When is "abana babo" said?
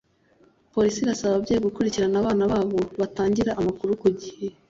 2.21-2.77